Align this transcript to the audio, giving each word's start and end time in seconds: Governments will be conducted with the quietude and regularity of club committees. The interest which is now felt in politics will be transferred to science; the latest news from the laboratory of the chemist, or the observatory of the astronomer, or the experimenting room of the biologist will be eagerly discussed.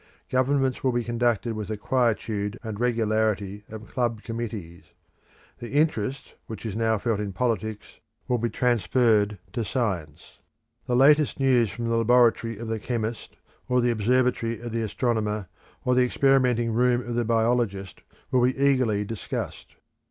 Governments 0.31 0.83
will 0.83 0.91
be 0.91 1.03
conducted 1.03 1.53
with 1.53 1.67
the 1.67 1.77
quietude 1.77 2.57
and 2.63 2.79
regularity 2.79 3.63
of 3.69 3.85
club 3.91 4.23
committees. 4.23 4.85
The 5.59 5.69
interest 5.73 6.33
which 6.47 6.65
is 6.65 6.75
now 6.75 6.97
felt 6.97 7.19
in 7.19 7.33
politics 7.33 7.99
will 8.27 8.39
be 8.39 8.49
transferred 8.49 9.37
to 9.53 9.63
science; 9.63 10.39
the 10.87 10.95
latest 10.95 11.39
news 11.39 11.69
from 11.69 11.87
the 11.87 11.97
laboratory 11.97 12.57
of 12.57 12.67
the 12.67 12.79
chemist, 12.79 13.37
or 13.69 13.79
the 13.79 13.91
observatory 13.91 14.59
of 14.59 14.71
the 14.71 14.81
astronomer, 14.81 15.49
or 15.85 15.93
the 15.93 16.01
experimenting 16.03 16.71
room 16.73 17.01
of 17.01 17.13
the 17.13 17.23
biologist 17.23 18.01
will 18.31 18.41
be 18.41 18.57
eagerly 18.57 19.05
discussed. 19.05 19.75